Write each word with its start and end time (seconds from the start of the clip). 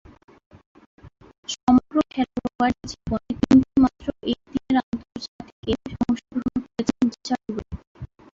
সমগ্র 1.53 1.95
খেলোয়াড়ী 2.13 2.79
জীবনে 2.91 3.31
তিনটিমাত্র 3.41 4.05
একদিনের 4.31 4.77
আন্তর্জাতিকে 4.83 5.71
অংশগ্রহণ 6.01 6.57
করেছেন 6.65 7.01
রিচার্ড 7.07 7.47
ওয়েব। 7.49 7.69